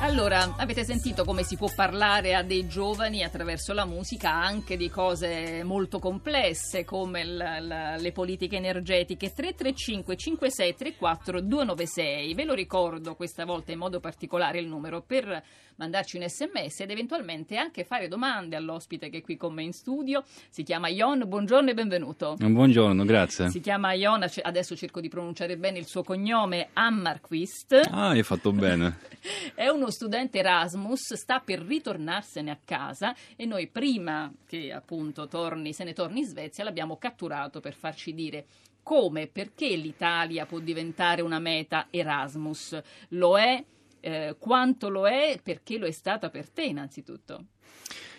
[0.00, 4.88] Allora, avete sentito come si può parlare a dei giovani attraverso la musica anche di
[4.88, 12.32] cose molto complesse come la, la, le politiche energetiche 335 5634 296.
[12.32, 15.42] Ve lo ricordo questa volta in modo particolare il numero per
[15.78, 19.72] mandarci un sms ed eventualmente anche fare domande all'ospite che è qui con me in
[19.72, 20.24] studio.
[20.48, 22.36] Si chiama Ion, buongiorno e benvenuto.
[22.38, 23.50] Buongiorno, grazie.
[23.50, 27.88] Si chiama Ion, adesso cerco di pronunciare bene il suo cognome, Ammarquist.
[27.90, 28.98] Ah, hai fatto bene.
[29.54, 35.72] è uno studente Erasmus, sta per ritornarsene a casa e noi prima che appunto torni,
[35.72, 38.46] se ne torni in Svezia l'abbiamo catturato per farci dire
[38.82, 42.80] come, perché l'Italia può diventare una meta Erasmus.
[43.10, 43.62] Lo è?
[44.00, 45.38] Eh, quanto lo è?
[45.42, 47.44] Perché lo è stata per te innanzitutto?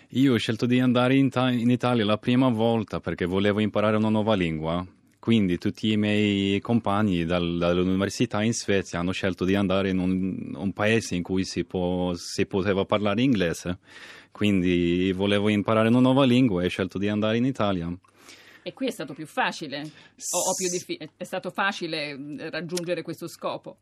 [0.10, 3.98] Io ho scelto di andare in, ta- in Italia la prima volta perché volevo imparare
[3.98, 4.86] una nuova lingua
[5.30, 10.56] quindi tutti i miei compagni dal, dall'università in Svezia hanno scelto di andare in un,
[10.56, 13.78] un paese in cui si, può, si, poteva parlare inglese,
[14.32, 17.96] quindi volevo imparare una nuova lingua e ho scelto di andare in Italia.
[18.64, 22.18] E qui è stato più facile, o, o più diffi- è stato facile
[22.50, 23.78] raggiungere questo scopo?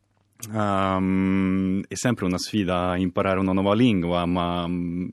[0.52, 5.08] Um, è sempre una sfida imparare una nuova lingua, ma um,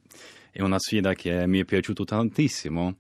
[0.52, 2.98] è una sfida che mi è piaciuta tantissimo.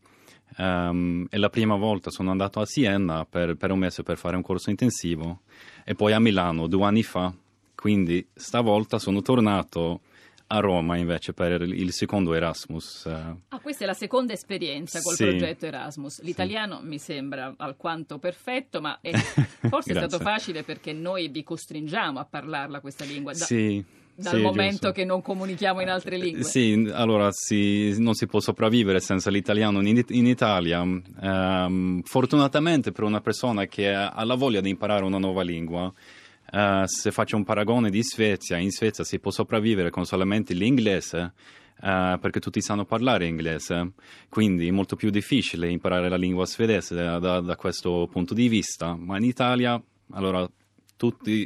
[0.57, 4.37] Um, è la prima volta sono andato a Siena per, per, un mese per fare
[4.37, 5.41] un corso intensivo
[5.83, 7.33] e poi a Milano due anni fa.
[7.75, 10.01] Quindi stavolta sono tornato
[10.47, 13.05] a Roma invece per il secondo Erasmus.
[13.05, 15.25] Ah, questa è la seconda esperienza col sì.
[15.25, 16.21] progetto Erasmus.
[16.21, 16.85] L'italiano sì.
[16.85, 19.11] mi sembra alquanto perfetto, ma è,
[19.67, 23.33] forse è stato facile perché noi vi costringiamo a parlarla questa lingua.
[23.33, 24.91] Da, sì dal sì, momento giusto.
[24.91, 26.43] che non comunichiamo in altre lingue.
[26.43, 30.81] Sì, allora sì, non si può sopravvivere senza l'italiano in, in Italia.
[30.81, 36.83] Um, fortunatamente per una persona che ha la voglia di imparare una nuova lingua, uh,
[36.85, 41.33] se faccio un paragone di Svezia, in Svezia si può sopravvivere con solamente l'inglese.
[41.77, 43.91] Uh, perché tutti sanno parlare inglese,
[44.29, 48.47] quindi è molto più difficile imparare la lingua svedese da, da, da questo punto di
[48.47, 48.95] vista.
[48.95, 49.79] Ma in Italia,
[50.11, 50.49] allora,
[50.95, 51.45] tutti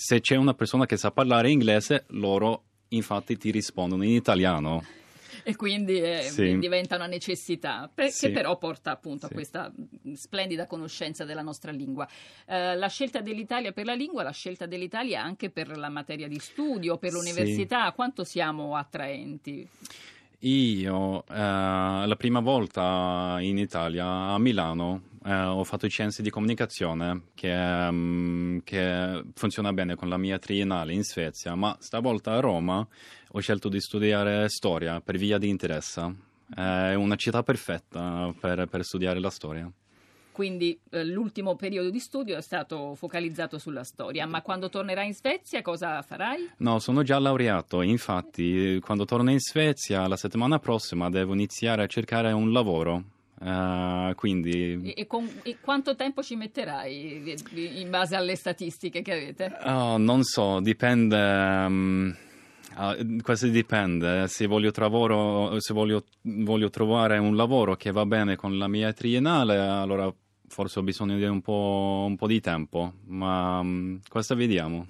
[0.00, 4.84] se c'è una persona che sa parlare inglese, loro infatti ti rispondono in italiano.
[5.42, 6.56] E quindi eh, sì.
[6.58, 8.26] diventa una necessità, per, sì.
[8.26, 9.32] che però porta appunto sì.
[9.32, 9.72] a questa
[10.14, 12.06] splendida conoscenza della nostra lingua.
[12.46, 16.38] Eh, la scelta dell'Italia per la lingua, la scelta dell'Italia anche per la materia di
[16.38, 19.68] studio, per l'università, quanto siamo attraenti?
[20.42, 27.22] Io eh, la prima volta in Italia, a Milano, eh, ho fatto scienze di comunicazione
[27.34, 32.86] che, um, che, funziona bene con la mia triennale in Svezia, ma stavolta a Roma
[33.32, 36.26] ho scelto di studiare storia per via di interesse.
[36.54, 39.70] È una città perfetta per, per studiare la storia
[40.38, 45.12] quindi eh, l'ultimo periodo di studio è stato focalizzato sulla storia, ma quando tornerai in
[45.12, 46.50] Svezia cosa farai?
[46.58, 51.86] No, sono già laureato, infatti quando torno in Svezia la settimana prossima devo iniziare a
[51.88, 53.02] cercare un lavoro.
[53.40, 54.92] Uh, quindi...
[54.94, 59.58] e, con, e, quanto tempo ci metterai in base alle statistiche che avete?
[59.64, 61.16] Oh, non so, dipende.
[61.16, 62.16] Um,
[62.76, 64.28] uh, questo dipende.
[64.28, 68.92] Se, voglio, travoro, se voglio, voglio, trovare un lavoro che va bene con la mia
[68.92, 70.12] triennale, allora
[70.48, 74.86] forse ho bisogno di un po', un po di tempo, ma um, questo vediamo.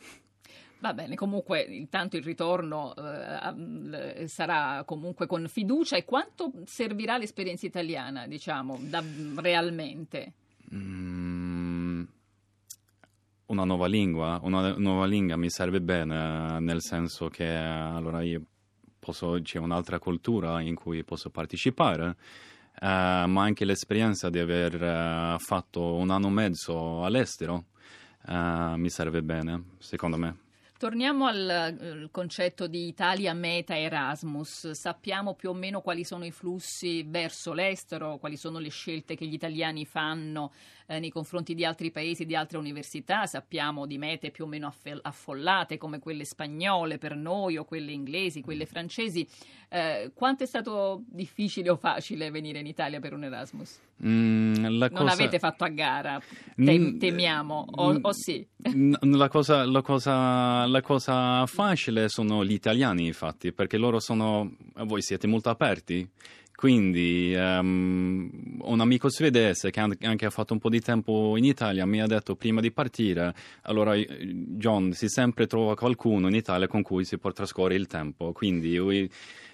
[0.81, 7.67] Va bene, comunque intanto il ritorno eh, sarà comunque con fiducia e quanto servirà l'esperienza
[7.67, 9.03] italiana, diciamo, da,
[9.37, 10.33] realmente?
[10.73, 12.03] Mm,
[13.47, 18.43] una nuova lingua, una nuova lingua mi serve bene, nel senso che allora io
[19.01, 22.17] posso, c'è un'altra cultura in cui posso partecipare
[22.87, 24.75] ma anche l'esperienza di aver
[25.35, 27.67] uh, fatto un anno e mezzo all'estero
[28.27, 30.48] uh, mi serve bene, secondo me.
[30.79, 34.71] Torniamo al concetto di Italia Meta Erasmus.
[34.71, 39.27] Sappiamo più o meno quali sono i flussi verso l'estero, quali sono le scelte che
[39.27, 40.53] gli italiani fanno
[40.87, 43.27] eh, nei confronti di altri paesi, di altre università.
[43.27, 44.73] Sappiamo di mete più o meno
[45.03, 49.27] affollate come quelle spagnole per noi o quelle inglesi, quelle francesi.
[49.69, 53.81] Eh, quanto è stato difficile o facile venire in Italia per un Erasmus?
[54.05, 55.11] Mm, non cosa...
[55.11, 56.23] avete fatto a gara,
[56.55, 58.47] Tem- temiamo, o, o sì?
[59.01, 64.55] La cosa, la, cosa, la cosa, facile sono gli italiani, infatti, perché loro sono,
[64.85, 66.09] voi siete molto aperti.
[66.59, 71.87] Quindi um, un amico svedese che anche ha fatto un po' di tempo in Italia
[71.87, 73.33] mi ha detto prima di partire,
[73.63, 78.33] allora John si sempre trova qualcuno in Italia con cui si può trascorrere il tempo,
[78.33, 78.77] quindi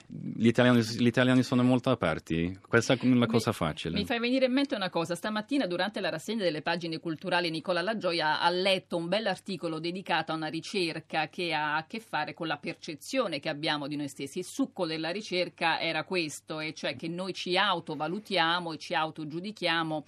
[0.07, 3.97] gli italiani, gli italiani, sono molto aperti, questa è una cosa mi, facile.
[3.97, 7.81] Mi fai venire in mente una cosa, stamattina durante la rassegna delle pagine culturali Nicola
[7.81, 12.47] Lagioia ha letto un bell'articolo dedicato a una ricerca che ha a che fare con
[12.47, 14.39] la percezione che abbiamo di noi stessi.
[14.39, 20.05] Il succo della ricerca era questo, e cioè che noi ci autovalutiamo e ci autogiudichiamo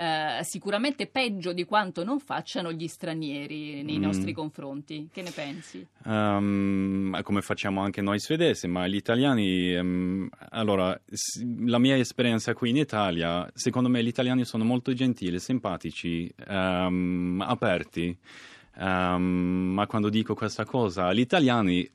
[0.00, 4.02] eh, sicuramente peggio di quanto non facciano gli stranieri nei mm.
[4.02, 5.10] nostri confronti.
[5.12, 5.86] Che ne pensi?
[6.04, 10.98] Um, come facciamo anche noi svedesi, ma gli italiani, um, allora,
[11.66, 17.44] la mia esperienza qui in Italia, secondo me gli italiani sono molto gentili, simpatici, um,
[17.46, 18.16] aperti.
[18.78, 21.86] ma quando dico questa cosa, gli italiani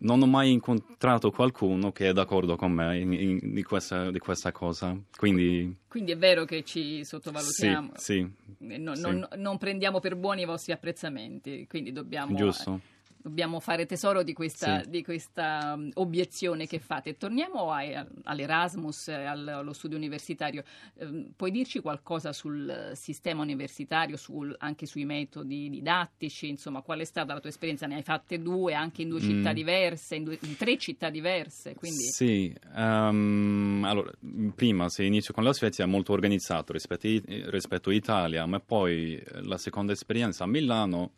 [0.00, 4.18] non ho mai incontrato qualcuno che è d'accordo con me in, in, di, questa, di,
[4.18, 4.96] questa, cosa.
[5.16, 5.76] Quindi...
[5.88, 7.92] Quindi, è vero che ci sottovalutiamo.
[7.94, 8.26] Sì,
[8.58, 9.02] sì, non, sì.
[9.02, 12.34] Non, non, prendiamo per buoni i vostri apprezzamenti, quindi dobbiamo...
[12.34, 14.90] Giusto dobbiamo fare tesoro di questa, sì.
[14.90, 17.16] di questa um, obiezione che fate.
[17.16, 20.62] Torniamo a, all'Erasmus, allo studio universitario.
[20.94, 26.48] Eh, puoi dirci qualcosa sul sistema universitario, sul, anche sui metodi didattici?
[26.48, 27.86] Insomma, qual è stata la tua esperienza?
[27.86, 29.28] Ne hai fatte due, anche in due mm.
[29.28, 31.74] città diverse, in, due, in, tre città diverse.
[31.74, 32.04] Quindi...
[32.04, 34.10] Sì, um, allora,
[34.54, 39.58] prima se inizio con la Svezia è molto organizzato rispetto, rispetto all'Italia, ma poi la
[39.58, 41.12] seconda esperienza a Milano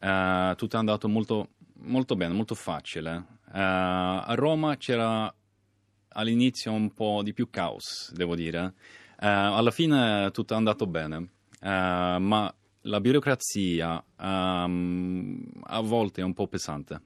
[0.00, 1.48] Uh, tutto è andato molto,
[1.80, 3.14] molto bene, molto facile.
[3.46, 5.32] Uh, a Roma c'era
[6.08, 8.74] all'inizio un po' di più caos, devo dire.
[9.18, 16.34] Uh, alla fine tutto è andato bene, ma la burocrazia um, a volte è un
[16.34, 17.00] po' pesante.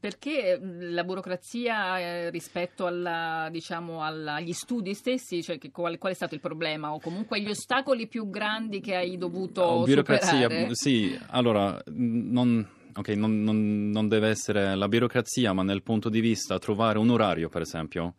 [0.00, 6.14] Perché la burocrazia eh, rispetto alla, diciamo, alla, agli studi stessi, cioè qual, qual, è
[6.14, 10.68] stato il problema o comunque gli ostacoli più grandi che hai dovuto oh, burocrazia, superare?
[10.72, 16.20] Sì, allora non, okay, non, non, non deve essere la burocrazia, ma nel punto di
[16.20, 18.14] vista trovare un orario, per esempio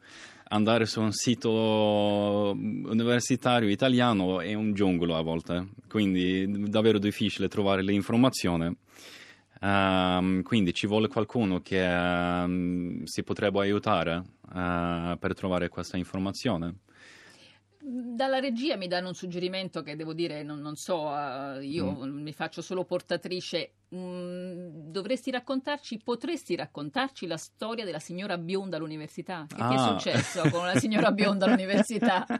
[0.51, 7.47] andare su un sito universitario italiano è un giungolo a volte, quindi è davvero difficile
[7.47, 8.75] trovare l'informazione.
[9.63, 16.77] Um, quindi ci vuole qualcuno che um, si potrebbe aiutare uh, per trovare questa informazione.
[17.93, 22.21] Dalla regia mi danno un suggerimento che devo dire, non, non so, uh, io mm.
[22.21, 23.71] mi faccio solo portatrice.
[23.93, 29.45] Mm, dovresti raccontarci, potresti raccontarci la storia della signora bionda all'università?
[29.45, 29.67] Che ah.
[29.67, 29.87] ti è ah.
[29.89, 32.25] successo con la signora bionda all'università?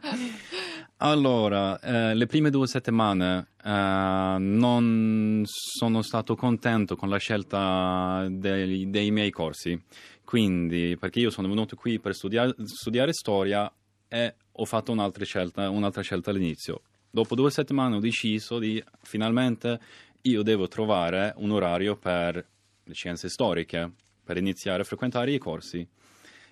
[1.02, 8.88] Allora, eh, le prime due settimane eh, non sono stato contento con la scelta dei,
[8.88, 9.76] dei miei corsi.
[10.22, 13.70] Quindi, perché io sono venuto qui per studiare, studiare storia
[14.06, 16.82] e ho fatto un'altra scelta, un'altra scelta all'inizio.
[17.10, 19.80] Dopo due settimane ho deciso di finalmente
[20.22, 22.46] io devo trovare un orario per
[22.84, 23.90] le scienze storiche,
[24.24, 25.86] per iniziare a frequentare i corsi.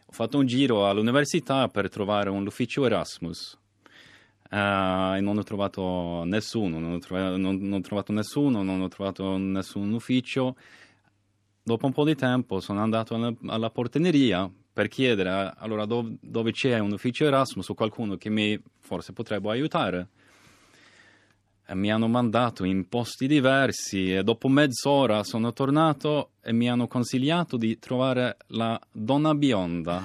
[0.06, 3.58] Ho fatto un giro all'università per trovare un ufficio Erasmus
[4.50, 8.81] uh, e non ho trovato nessuno, non ho, trovato, non, non ho trovato nessuno, non
[8.81, 10.56] ho trovato nessun ufficio.
[11.62, 16.52] Dopo un po' di tempo sono andato alla, alla portineria per chiedere allora dove, dove
[16.52, 20.08] c'è un ufficio Erasmus o qualcuno che mi forse potrebbe aiutare.
[21.66, 26.86] E mi hanno mandato in posti diversi e dopo mezz'ora sono tornato e mi hanno
[26.86, 30.02] consigliato di trovare la donna bionda.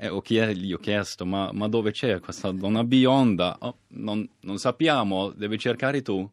[0.00, 3.56] E ho chied- gli ho chiesto, ma, ma, dove c'è questa donna bionda?
[3.58, 6.26] Oh, non, non, sappiamo, devi cercare tu.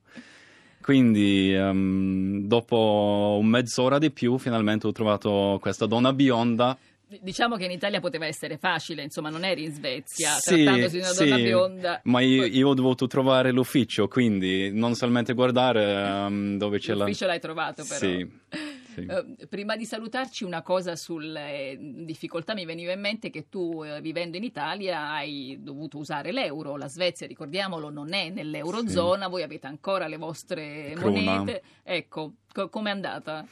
[0.82, 6.78] Quindi, um, dopo mezz'ora di più, finalmente ho trovato questa donna bionda
[7.22, 11.04] Diciamo che in Italia poteva essere facile, insomma, non eri in Svezia sì, trattandosi di
[11.04, 12.02] una sì, donna bionda.
[12.06, 16.96] Ma io, io, ho dovuto trovare l'ufficio, quindi non solamente guardare um, dove c'è l'ufficio
[16.96, 17.04] la.
[17.06, 18.00] L'ufficio l'hai trovato, però.
[18.00, 18.74] Sì.
[18.96, 19.02] Sì.
[19.02, 24.00] Uh, prima di salutarci, una cosa sulle difficoltà mi veniva in mente che tu, uh,
[24.00, 26.78] vivendo in Italia, hai dovuto usare l'euro.
[26.78, 29.32] La Svezia, ricordiamolo, non è nell'eurozona, sì.
[29.32, 31.34] voi avete ancora le vostre Cruna.
[31.34, 31.62] monete.
[31.84, 33.46] Ecco, co- com'è andata?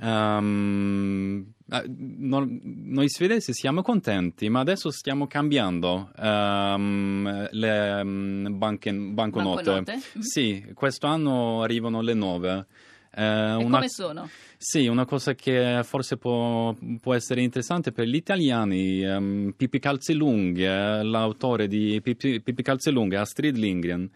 [0.00, 1.52] Um,
[1.96, 9.62] non, noi svedesi siamo contenti, ma adesso stiamo cambiando um, le um, banche, banconote.
[9.62, 9.92] banconote?
[9.92, 10.20] Mm-hmm.
[10.20, 12.66] Sì, questo anno arrivano le nuove.
[13.10, 14.28] Uh, e una, come sono?
[14.56, 21.02] Sì, una cosa che forse può, può essere interessante per gli italiani, um, Pippi Calzelunghe,
[21.02, 24.08] l'autore di Pippi, Pippi Calzelunghe, Astrid Lindgren,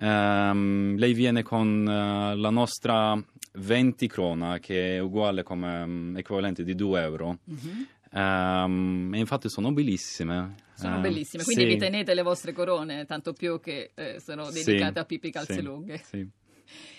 [0.00, 3.22] um, lei viene con uh, la nostra
[3.54, 7.38] 20 krona, che è uguale come um, equivalente di 2 euro.
[7.50, 7.82] Mm-hmm.
[8.12, 10.54] Um, e infatti sono bellissime.
[10.74, 11.68] Sono uh, bellissime, quindi sì.
[11.68, 15.96] vi tenete le vostre corone, tanto più che eh, sono dedicate sì, a Pippi Calzelunghe.
[15.98, 16.28] Sì, sì.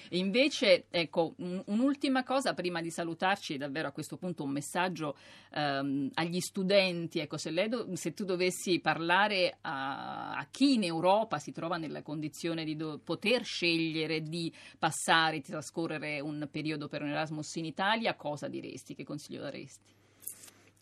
[0.10, 5.16] Invece, ecco, un, un'ultima cosa prima di salutarci, davvero a questo punto un messaggio
[5.54, 11.40] ehm, agli studenti, ecco, se, do, se, tu dovessi parlare a, a, chi in Europa
[11.40, 17.02] si trova nella condizione di do, poter scegliere di passare, di trascorrere un periodo per
[17.02, 19.94] un Erasmus in Italia, cosa diresti, che consiglio daresti?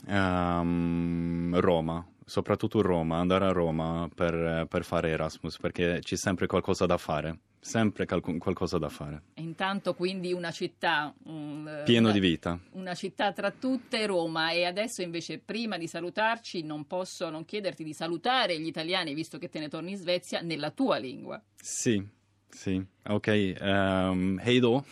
[0.05, 6.85] Um, Roma, soprattutto Roma, andare a Roma per, per fare Erasmus, perché c'è sempre qualcosa
[6.85, 9.23] da fare sempre cal- qualcosa da fare.
[9.33, 12.59] E intanto quindi una città um, pieno una, di vita.
[12.71, 17.83] Una città tra tutte Roma e adesso invece prima di salutarci non posso non chiederti
[17.83, 21.41] di salutare gli italiani visto che te ne torni in Svezia nella tua lingua.
[21.55, 22.05] Sì,
[22.49, 22.85] sì.
[23.05, 24.83] Ok, um, hej då.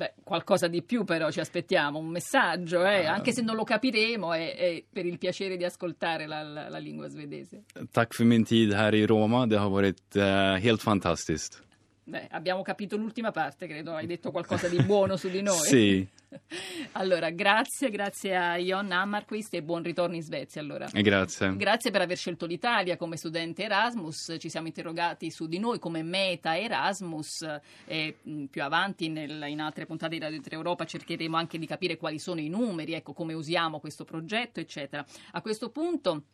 [0.00, 3.04] Beh, qualcosa di più però ci aspettiamo, un messaggio, eh?
[3.04, 6.70] uh, anche se non lo capiremo, è, è, per il piacere di ascoltare la, la,
[6.70, 7.64] la lingua svedese.
[7.90, 10.22] Tack för min tid här i Roma, det har varit uh,
[10.56, 11.62] helt fantastiskt.
[12.04, 13.92] Beh, abbiamo capito l'ultima parte, credo.
[13.92, 15.66] Hai detto qualcosa di buono su di noi.
[15.66, 16.08] sì.
[16.92, 20.60] Allora, grazie, grazie a Ion Hammarquist e buon ritorno in Svezia.
[20.60, 20.86] Allora.
[20.92, 21.56] Grazie.
[21.56, 24.36] Grazie per aver scelto l'Italia come studente Erasmus.
[24.38, 27.46] Ci siamo interrogati su di noi come meta Erasmus
[27.84, 28.16] e
[28.50, 32.18] più avanti nel, in altre puntate di Radio 3 Europa cercheremo anche di capire quali
[32.18, 35.04] sono i numeri, ecco, come usiamo questo progetto, eccetera.
[35.32, 36.24] A questo punto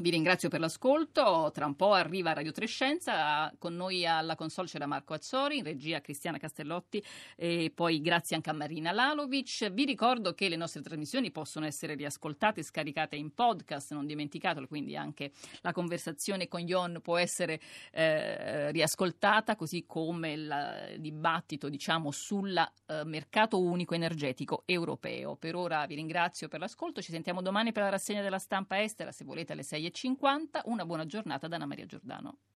[0.00, 4.86] vi ringrazio per l'ascolto, tra un po' arriva Radio Trescenza, con noi alla console c'era
[4.86, 7.00] Marco Azzori, in regia Cristiana Castellotti
[7.36, 9.70] e poi grazie anche a Marina Lalovic.
[9.70, 14.66] Vi ricordo che le nostre trasmissioni possono essere riascoltate e scaricate in podcast, non dimenticatelo,
[14.66, 17.60] quindi anche la conversazione con Ion può essere
[17.92, 25.36] eh, riascoltata, così come il dibattito diciamo, sul eh, mercato unico energetico europeo.
[25.36, 29.12] Per ora vi ringrazio per l'ascolto, ci sentiamo domani per la rassegna della stampa estera,
[29.12, 30.62] se volete alle 6 6.50.
[30.66, 32.38] Una buona giornata da Anna Maria Giordano.